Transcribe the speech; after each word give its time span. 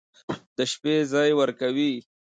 د 0.57 0.57
شپې 0.71 0.95
ځاى 1.11 1.31
وركوي. 1.39 1.93